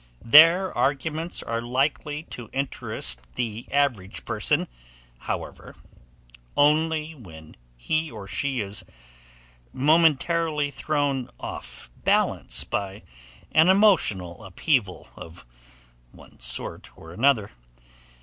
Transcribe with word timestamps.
Their 0.25 0.75
arguments 0.75 1.43
are 1.43 1.61
likely 1.61 2.23
to 2.31 2.49
interest 2.53 3.19
the 3.35 3.67
average 3.69 4.25
person, 4.25 4.67
however, 5.29 5.75
only 6.57 7.13
when 7.13 7.55
he 7.77 8.09
or 8.09 8.25
she 8.27 8.61
is 8.61 8.83
momentarily 9.71 10.71
thrown 10.71 11.29
off 11.39 11.91
balance 12.03 12.63
by 12.63 13.03
an 13.51 13.69
emotional 13.69 14.43
upheaval 14.43 15.07
of 15.15 15.45
one 16.11 16.39
sort 16.39 16.97
or 16.97 17.11
another. 17.13 17.51